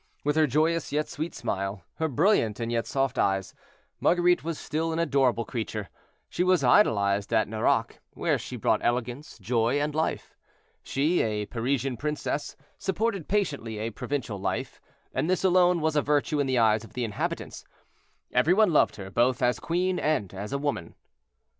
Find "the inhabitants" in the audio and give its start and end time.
16.93-17.63